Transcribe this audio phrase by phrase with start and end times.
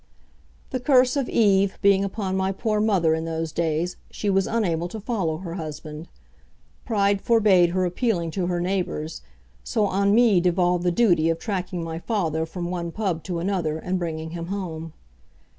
[0.71, 4.87] The curse of Eve being upon my poor mother in those days, she was unable
[4.87, 6.07] to follow her husband.
[6.85, 9.21] Pride forbade her appealing to her neighbours,
[9.63, 13.77] so on me devolved the duty of tracking my father from one pub to another
[13.77, 14.93] and bringing him home.